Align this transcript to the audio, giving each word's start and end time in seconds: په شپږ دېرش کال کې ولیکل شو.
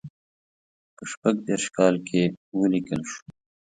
په 0.95 1.03
شپږ 1.11 1.35
دېرش 1.47 1.65
کال 1.77 1.95
کې 2.07 2.21
ولیکل 2.59 3.01
شو. 3.11 3.21